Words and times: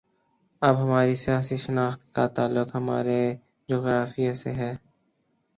اب 0.61 0.75
ہماری 0.81 1.15
سیاسی 1.15 1.57
شناخت 1.57 2.01
کا 2.13 2.27
تعلق 2.27 2.75
ہمارے 2.75 3.21
جغرافیے 3.69 4.33
سے 4.33 4.51
ہے۔ 4.51 4.73